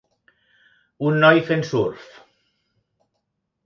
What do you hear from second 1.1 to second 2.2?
Un noi fent surf.